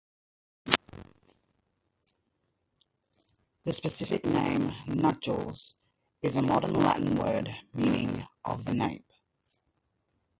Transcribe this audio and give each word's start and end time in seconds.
The 3.65 3.71
specific 3.71 4.25
name 4.25 4.73
"nuchalis" 4.87 5.75
is 6.23 6.35
a 6.35 6.41
modern 6.41 6.73
Latin 6.73 7.17
word 7.17 7.55
meaning 7.75 8.25
"of 8.43 8.65
the 8.65 8.73
nape". 8.73 9.13